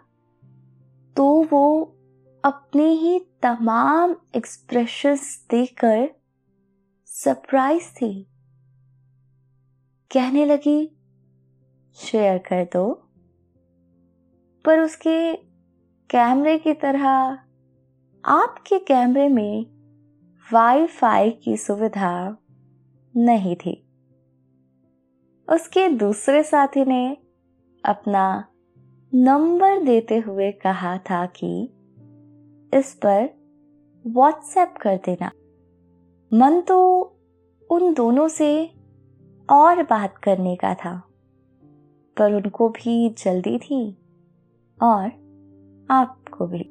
तो 1.16 1.42
वो 1.42 1.96
अपने 2.44 2.88
ही 2.88 3.18
तमाम 3.42 4.16
एक्सप्रेशंस 4.36 5.46
देखकर 5.50 6.10
सरप्राइज़ 7.06 7.84
थी। 7.84 8.26
कहने 10.10 10.46
लगी, 10.46 10.96
शेयर 11.94 12.38
कर 12.38 12.64
दो। 12.64 13.08
पर 14.64 14.80
उसके 14.80 15.34
कैमरे 16.10 16.58
की 16.58 16.72
तरह 16.72 17.38
आपके 18.24 18.78
कैमरे 18.78 19.28
में 19.28 19.66
वाईफाई 20.52 21.30
की 21.30 21.56
सुविधा 21.56 22.36
नहीं 23.16 23.56
थी। 23.56 23.85
उसके 25.52 25.88
दूसरे 25.88 26.42
साथी 26.42 26.84
ने 26.84 27.16
अपना 27.84 28.44
नंबर 29.14 29.82
देते 29.82 30.18
हुए 30.18 30.52
कहा 30.52 30.98
था 30.98 31.26
कि 31.26 31.62
इस 32.74 32.94
पर 32.94 33.28
व्हाट्सएप 34.06 34.74
कर 34.80 34.96
देना। 34.96 35.30
मन 36.32 36.60
तो 36.60 37.02
उन 37.70 37.94
दोनों 37.94 38.28
से 38.28 38.66
और 39.50 39.82
बात 39.82 40.18
करने 40.18 40.56
का 40.56 40.74
था, 40.74 40.96
पर 42.16 42.34
उनको 42.34 42.68
भी 42.68 43.08
जल्दी 43.10 43.58
थी 43.58 43.92
और 44.82 45.06
आपको 45.90 46.46
भी। 46.46 46.62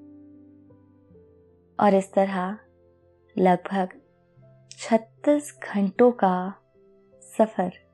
और 1.79 1.93
इस 1.93 2.13
तरह 2.13 2.57
लगभग 3.37 3.89
छत्तीस 4.71 5.59
घंटों 5.73 6.11
का 6.11 6.55
सफ़र 7.37 7.84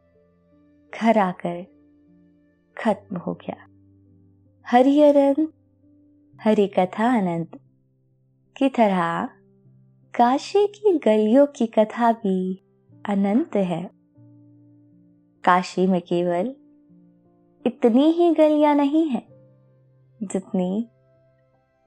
घर 1.01 1.17
आकर 1.17 1.63
खत्म 2.77 3.17
हो 3.17 3.33
गया। 3.33 3.55
हरिहरन 4.65 5.47
हरि 6.39 6.67
कथा 6.67 7.07
अनंत 7.17 7.59
की 8.55 8.69
तरह 8.69 9.29
काशी 10.13 10.65
की 10.67 10.97
गलियों 10.97 11.45
की 11.47 11.67
कथा 11.67 12.11
भी 12.11 12.63
अनंत 13.05 13.55
है। 13.55 13.89
काशी 15.43 15.87
में 15.87 16.01
केवल 16.01 16.53
इतनी 17.65 18.09
ही 18.11 18.33
गलियाँ 18.33 18.75
नहीं 18.75 19.07
है 19.09 19.25
जितनी 20.19 20.87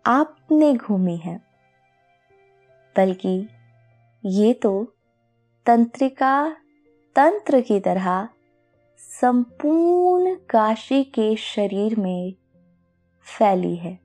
आपने 0.05 0.75
घूमी 0.75 1.17
है, 1.17 1.41
बल्कि 2.97 3.49
ये 4.25 4.53
तो 4.53 4.73
तंत्रिका 5.67 6.57
तंत्र 7.17 7.61
की 7.61 7.81
तरह 7.81 8.29
संपूर्ण 9.11 10.35
काशी 10.35 11.05
के 11.05 11.37
शरीर 11.37 12.01
में 12.01 12.35
फैली 13.39 13.77
है। 13.77 14.01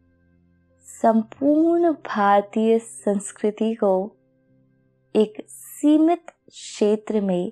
संपूर्ण 1.01 1.91
भारतीय 1.91 2.79
संस्कृति 2.79 3.73
को 3.73 4.12
एक 5.15 5.45
सीमित 5.49 6.25
क्षेत्र 6.49 7.21
में 7.21 7.51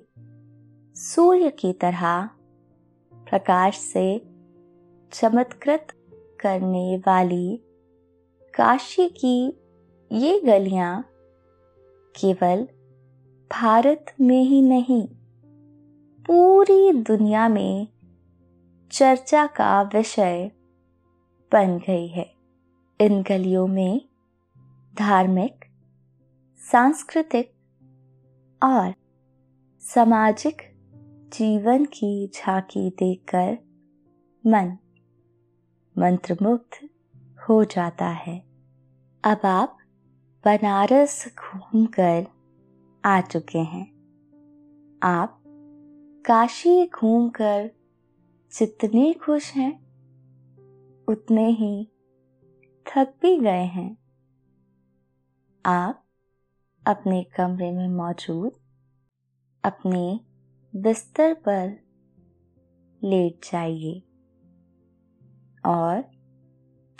सूर्य 0.94 1.50
की 1.50 1.72
तरह 1.72 2.30
प्रकाश 3.14 3.78
से 3.78 4.22
चमत्कृत 5.12 5.86
करने 6.40 6.96
वाली 6.98 7.60
काशी 8.54 9.08
की 9.08 9.58
ये 10.12 10.40
गलियाँ 10.40 11.02
केवल 12.16 12.68
भारत 13.52 14.14
में 14.20 14.42
ही 14.42 14.62
नहीं 14.62 15.17
पूरी 16.30 16.92
दुनिया 16.92 17.48
में 17.48 17.88
चर्चा 18.92 19.46
का 19.46 19.82
विषय 19.82 20.50
बन 21.52 21.78
गई 21.78 22.08
है। 22.08 22.34
इन 23.00 23.22
गलियों 23.22 23.66
में 23.66 24.08
धार्मिक, 24.98 25.64
सांस्कृतिक 26.72 27.54
और 28.62 28.94
सामाजिक 29.80 30.62
जीवन 31.32 31.84
की 31.84 32.30
झांकी 32.34 32.90
देखकर 32.90 33.58
मन 34.46 34.76
मंत्रमुग्ध 35.98 36.88
हो 37.48 37.64
जाता 37.64 38.08
है। 38.08 38.44
अब 39.24 39.40
आप 39.44 39.78
बनारस 40.44 41.34
घूमकर 41.38 42.26
आ 43.04 43.20
चुके 43.20 43.58
हैं। 43.58 43.98
आप 45.02 45.37
काशी 46.30 46.86
घूमकर 46.86 47.70
जितने 48.58 49.12
खुश 49.12 49.52
हैं, 49.52 49.72
उतने 51.04 51.50
ही 51.50 51.88
थक 52.86 53.14
भी 53.22 53.38
गए 53.38 53.64
हैं। 53.64 53.98
आप 55.66 56.04
अपने 56.86 57.22
कमरे 57.24 57.72
में 57.72 57.88
मौजूद 57.88 58.52
अपने 59.64 60.20
बिस्तर 60.76 61.34
पर 61.34 61.80
लेट 63.04 63.44
जाइए 63.52 64.02
और 65.66 66.10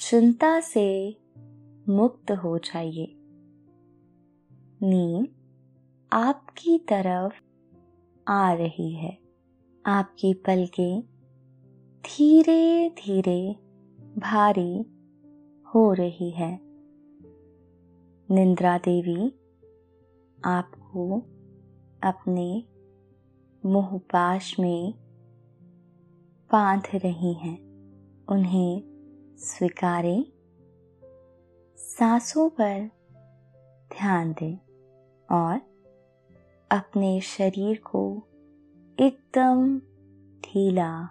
चिंता 0.01 0.61
से 0.61 1.17
मुक्त 1.89 2.31
हो 2.31 2.59
जाइए। 2.59 3.15
नींद 4.83 5.29
आपकी 6.13 6.79
तरफ़ 6.79 7.48
आ 8.29 8.53
रही 8.53 8.95
है। 8.95 9.19
आपकी 9.87 10.35
पलकें 10.35 11.03
धीरे 12.01 12.89
धीरे 12.89 13.57
भारी 14.19 14.87
हो 15.75 15.93
रही 15.93 16.31
है। 16.31 16.61
निंद्रा 18.31 18.79
देवी, 18.79 19.35
आपको 20.45 21.19
अपने 22.03 22.65
मुहपाश 23.67 24.59
में 24.61 24.95
बाँध 26.53 26.83
रही 26.95 27.33
हैं। 27.33 27.69
उन्हें 28.29 28.83
स्वीकारें। 29.39 30.25
सांसों 31.77 32.51
पर 32.51 32.91
ध्यान 33.99 34.33
दें 34.33 34.59
और 35.33 35.68
अपने 36.71 37.21
शरीर 37.21 37.79
को 37.79 38.23
एकदम 39.01 39.79
ढीला 40.41 41.09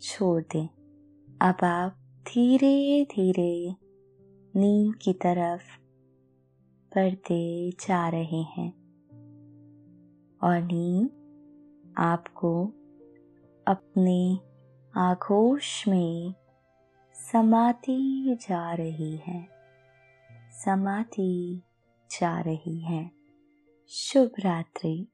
छोड़ 0.00 0.42
दें। 0.42 0.68
अब 1.40 1.64
आप 1.64 1.96
धीरे 2.28 3.04
धीरे 3.04 3.74
नींद 4.56 4.94
की 4.94 5.12
तरफ़ 5.12 5.80
बढ़ते 6.94 7.70
जा 7.70 8.08
रहे 8.08 8.42
हैं 8.42 8.72
और 10.42 10.62
नींद 10.62 11.10
आपको 11.98 12.66
अपने 13.66 14.38
आघोश 14.96 15.88
में 15.88 16.34
समाती 17.14 18.34
जा 18.34 18.74
रही 18.74 19.16
है, 19.16 19.48
समाती 20.64 21.62
जा 22.10 22.40
रही 22.40 22.78
है। 22.78 23.15
शुभ 23.88 24.30
रात्रि। 24.40 25.08